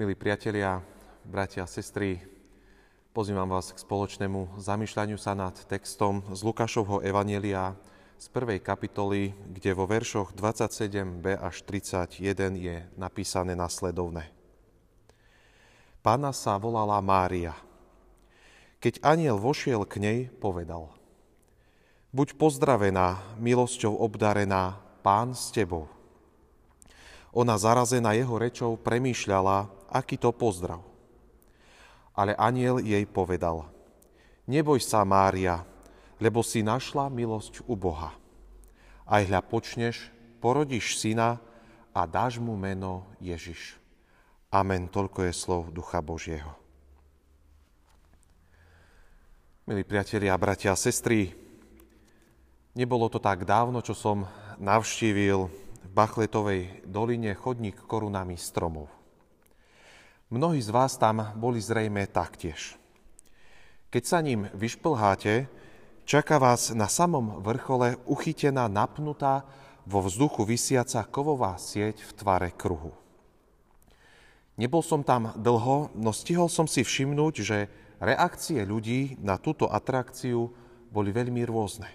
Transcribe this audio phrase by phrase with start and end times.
[0.00, 0.80] Milí priatelia,
[1.28, 2.24] bratia a sestry,
[3.12, 7.76] pozývam vás k spoločnému zamýšľaniu sa nad textom z Lukášovho Evanielia
[8.16, 12.16] z prvej kapitoly, kde vo veršoch 27b až 31
[12.56, 14.32] je napísané nasledovné.
[16.00, 17.52] Pána sa volala Mária.
[18.80, 20.88] Keď aniel vošiel k nej, povedal
[22.16, 25.92] Buď pozdravená, milosťou obdarená, pán s tebou.
[27.36, 30.80] Ona zarazená jeho rečou premýšľala, aký to pozdrav.
[32.14, 33.66] Ale aniel jej povedal,
[34.46, 35.62] neboj sa, Mária,
[36.22, 38.14] lebo si našla milosť u Boha.
[39.06, 41.42] Aj hľa počneš, porodíš syna
[41.90, 43.74] a dáš mu meno Ježiš.
[44.50, 46.54] Amen, toľko je slov Ducha Božieho.
[49.70, 51.30] Milí priatelia, bratia a sestry,
[52.74, 54.26] nebolo to tak dávno, čo som
[54.58, 55.46] navštívil
[55.86, 58.99] v Bachletovej doline chodník korunami stromov.
[60.30, 62.78] Mnohí z vás tam boli zrejme taktiež.
[63.90, 65.50] Keď sa ním vyšplháte,
[66.06, 69.42] čaká vás na samom vrchole uchytená, napnutá,
[69.82, 72.94] vo vzduchu vysiaca kovová sieť v tvare kruhu.
[74.54, 77.66] Nebol som tam dlho, no stihol som si všimnúť, že
[77.98, 80.46] reakcie ľudí na túto atrakciu
[80.94, 81.90] boli veľmi rôzne.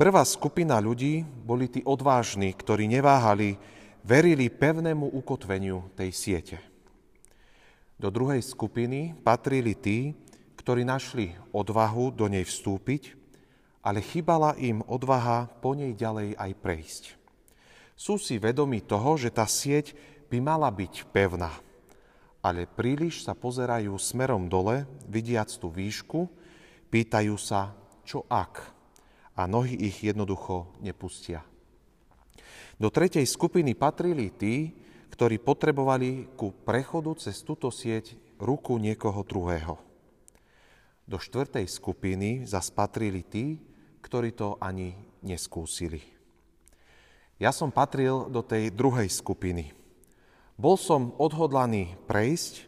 [0.00, 3.60] Prvá skupina ľudí boli tí odvážni, ktorí neváhali,
[4.00, 6.75] verili pevnému ukotveniu tej siete.
[7.96, 10.12] Do druhej skupiny patrili tí,
[10.60, 13.16] ktorí našli odvahu do nej vstúpiť,
[13.80, 17.04] ale chybala im odvaha po nej ďalej aj prejsť.
[17.96, 19.96] Sú si vedomi toho, že tá sieť
[20.28, 21.48] by mala byť pevná,
[22.44, 26.28] ale príliš sa pozerajú smerom dole, vidiac tú výšku,
[26.92, 27.72] pýtajú sa,
[28.04, 28.60] čo ak
[29.40, 31.40] a nohy ich jednoducho nepustia.
[32.76, 39.80] Do tretej skupiny patrili tí, ktorí potrebovali ku prechodu cez túto sieť ruku niekoho druhého.
[41.06, 43.62] Do štvrtej skupiny zas patrili tí,
[44.02, 46.02] ktorí to ani neskúsili.
[47.36, 49.70] Ja som patril do tej druhej skupiny.
[50.56, 52.64] Bol som odhodlaný prejsť,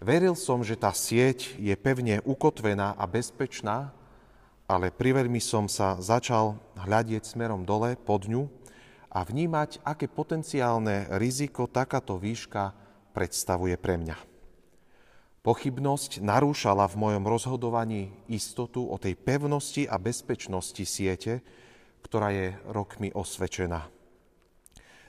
[0.00, 3.96] veril som, že tá sieť je pevne ukotvená a bezpečná
[4.66, 8.50] ale priveľmi som sa začal hľadieť smerom dole pod ňu
[9.16, 12.76] a vnímať, aké potenciálne riziko takáto výška
[13.16, 14.16] predstavuje pre mňa.
[15.40, 21.40] Pochybnosť narúšala v mojom rozhodovaní istotu o tej pevnosti a bezpečnosti siete,
[22.04, 23.88] ktorá je rokmi osvečená.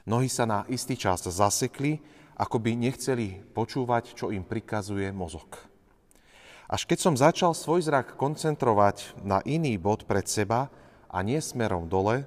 [0.08, 2.00] Nohy sa na istý čas zasekli,
[2.40, 5.60] ako by nechceli počúvať, čo im prikazuje mozog.
[6.72, 10.72] Až keď som začal svoj zrak koncentrovať na iný bod pred seba
[11.12, 12.24] a nie smerom dole,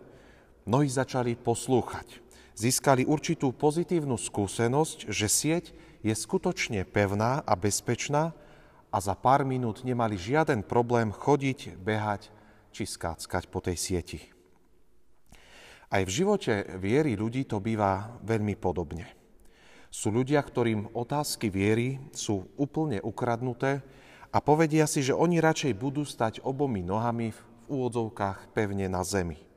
[0.64, 2.20] mnohí začali poslúchať.
[2.56, 5.64] Získali určitú pozitívnu skúsenosť, že sieť
[6.04, 8.36] je skutočne pevná a bezpečná
[8.92, 12.28] a za pár minút nemali žiaden problém chodiť, behať
[12.74, 14.20] či skáckať po tej sieti.
[15.90, 19.10] Aj v živote viery ľudí to býva veľmi podobne.
[19.90, 23.82] Sú ľudia, ktorým otázky viery sú úplne ukradnuté,
[24.30, 29.49] a povedia si, že oni radšej budú stať obomi nohami v úvodzovkách pevne na zemi.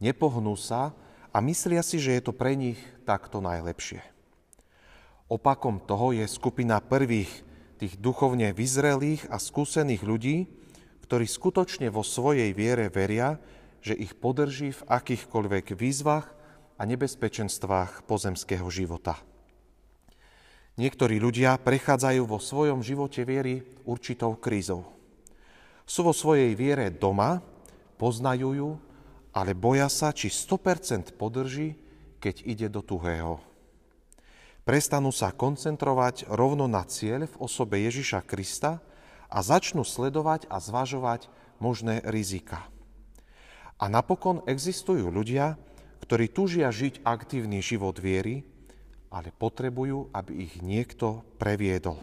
[0.00, 0.96] Nepohnú sa
[1.30, 4.00] a myslia si, že je to pre nich takto najlepšie.
[5.30, 7.30] Opakom toho je skupina prvých,
[7.76, 10.36] tých duchovne vyzrelých a skúsených ľudí,
[11.06, 13.38] ktorí skutočne vo svojej viere veria,
[13.80, 16.26] že ich podrží v akýchkoľvek výzvach
[16.80, 19.20] a nebezpečenstvách pozemského života.
[20.80, 24.88] Niektorí ľudia prechádzajú vo svojom živote viery určitou krízou.
[25.84, 27.44] Sú vo svojej viere doma,
[28.00, 28.70] poznajú ju,
[29.30, 31.78] ale boja sa, či 100% podrží,
[32.18, 33.40] keď ide do tuhého.
[34.66, 38.78] Prestanú sa koncentrovať rovno na cieľ v osobe Ježiša Krista
[39.32, 41.32] a začnú sledovať a zvažovať
[41.62, 42.68] možné rizika.
[43.80, 45.56] A napokon existujú ľudia,
[46.04, 48.44] ktorí túžia žiť aktívny život viery,
[49.08, 51.98] ale potrebujú, aby ich niekto previedol.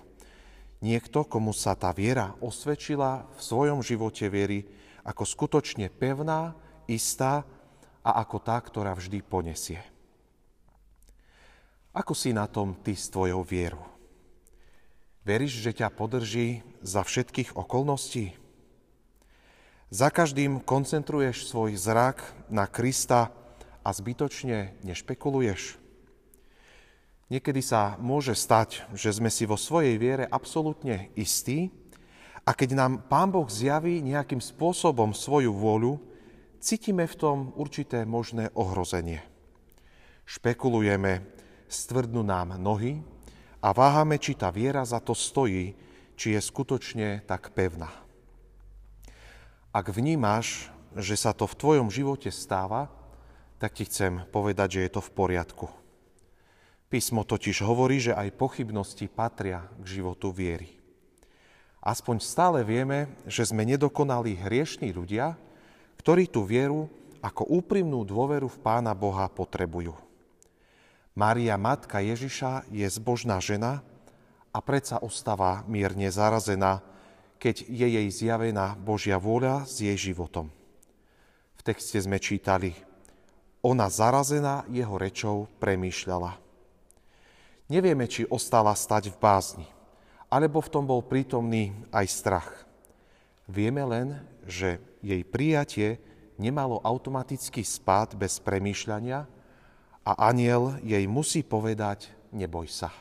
[0.82, 4.66] Niekto, komu sa tá viera osvedčila v svojom živote viery
[5.08, 6.54] ako skutočne pevná,
[6.88, 7.44] istá
[8.02, 9.84] a ako tá, ktorá vždy ponesie.
[11.92, 13.84] Ako si na tom ty s tvojou vierou?
[15.28, 18.32] Veríš, že ťa podrží za všetkých okolností?
[19.92, 23.36] Za každým koncentruješ svoj zrak na Krista
[23.84, 25.80] a zbytočne nešpekuluješ?
[27.28, 31.76] Niekedy sa môže stať, že sme si vo svojej viere absolútne istí
[32.48, 36.00] a keď nám Pán Boh zjaví nejakým spôsobom svoju vôľu,
[36.60, 39.22] cítime v tom určité možné ohrozenie.
[40.28, 41.24] Špekulujeme,
[41.72, 43.00] stvrdnú nám nohy
[43.64, 45.74] a váhame, či tá viera za to stojí,
[46.18, 47.90] či je skutočne tak pevná.
[49.72, 52.90] Ak vnímaš, že sa to v tvojom živote stáva,
[53.62, 55.68] tak ti chcem povedať, že je to v poriadku.
[56.88, 60.72] Písmo totiž hovorí, že aj pochybnosti patria k životu viery.
[61.84, 65.36] Aspoň stále vieme, že sme nedokonalí hriešní ľudia,
[66.08, 66.88] ktorí tú vieru
[67.20, 69.92] ako úprimnú dôveru v Pána Boha potrebujú.
[71.12, 73.84] Mária, matka Ježiša, je zbožná žena
[74.56, 76.80] a predsa ostáva mierne zarazená,
[77.44, 80.48] keď je jej zjavená Božia vôľa s jej životom.
[81.60, 82.72] V texte sme čítali,
[83.60, 86.40] ona zarazená jeho rečou premýšľala.
[87.68, 89.68] Nevieme, či ostala stať v bázni,
[90.32, 92.67] alebo v tom bol prítomný aj strach.
[93.48, 96.04] Vieme len, že jej prijatie
[96.36, 99.24] nemalo automaticky spát bez premýšľania
[100.04, 102.92] a aniel jej musí povedať, neboj sa.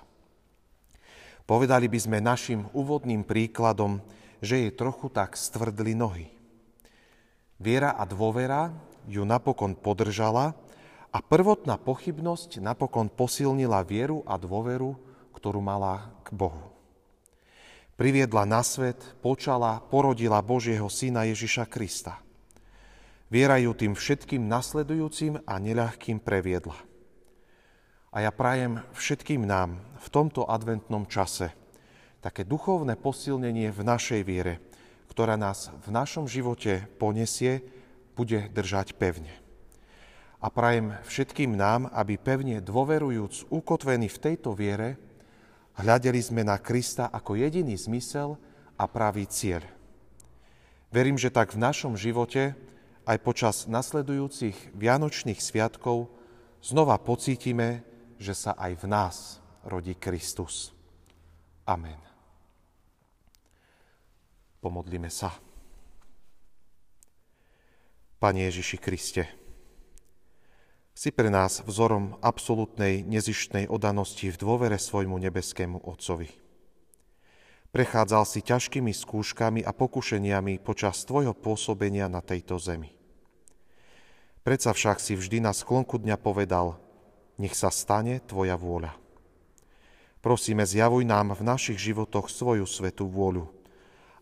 [1.46, 4.02] Povedali by sme našim úvodným príkladom,
[4.43, 6.26] že jej trochu tak stvrdli nohy.
[7.58, 8.75] Viera a dôvera
[9.06, 10.58] ju napokon podržala
[11.14, 14.99] a prvotná pochybnosť napokon posilnila vieru a dôveru,
[15.32, 16.75] ktorú mala k Bohu.
[17.96, 22.20] Priviedla na svet, počala, porodila Božieho syna Ježiša Krista.
[23.32, 26.76] Viera tým všetkým nasledujúcim a neľahkým previedla.
[28.12, 31.56] A ja prajem všetkým nám v tomto adventnom čase
[32.20, 34.60] také duchovné posilnenie v našej viere,
[35.08, 37.64] ktorá nás v našom živote ponesie,
[38.12, 39.32] bude držať pevne.
[40.44, 45.00] A prajem všetkým nám, aby pevne dôverujúc, ukotvení v tejto viere,
[45.81, 48.37] hľadeli sme na Krista ako jediný zmysel
[48.76, 49.64] a pravý cieľ.
[50.93, 52.56] Verím, že tak v našom živote
[53.06, 56.11] aj počas nasledujúcich Vianočných sviatkov
[56.64, 57.84] znova pocítime,
[58.17, 59.17] že sa aj v nás
[59.62, 60.73] rodí Kristus.
[61.69, 61.99] Amen.
[64.62, 65.31] Pomodlíme sa.
[68.17, 69.45] Pane Ježiši Kriste,
[70.96, 76.32] si pre nás vzorom absolútnej nezištnej odanosti v dôvere svojmu nebeskému Otcovi.
[77.69, 82.96] Prechádzal si ťažkými skúškami a pokušeniami počas tvojho pôsobenia na tejto zemi.
[84.40, 86.75] Predsa však si vždy na sklonku dňa povedal–
[87.37, 88.96] nech sa stane Tvoja vôľa.
[90.25, 93.46] Prosíme, zjavuj nám v našich životoch svoju svetú vôľu,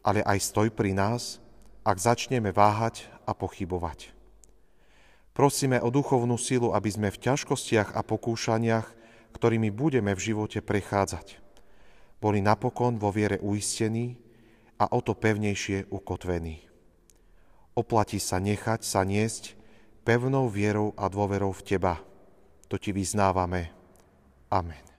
[0.05, 1.41] ale aj stoj pri nás,
[1.87, 4.14] ak začneme váhať a pochybovať.
[5.35, 8.87] Prosíme o duchovnú silu, aby sme v ťažkostiach a pokúšaniach,
[9.35, 11.43] ktorými budeme v živote prechádzať,
[12.23, 14.15] boli napokon vo viere uistení
[14.79, 16.63] a o to pevnejšie ukotvení.
[17.75, 19.59] Oplatí sa nechať sa niesť
[20.07, 21.99] pevnou vierou a dôverou v Teba,
[22.71, 23.75] to ti vyznávame.
[24.55, 24.94] Amen.